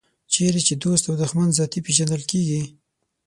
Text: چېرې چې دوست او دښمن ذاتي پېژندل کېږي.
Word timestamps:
چېرې 0.33 0.61
چې 0.67 0.73
دوست 0.83 1.03
او 1.09 1.15
دښمن 1.21 1.49
ذاتي 1.57 1.79
پېژندل 1.85 2.21
کېږي. 2.31 2.61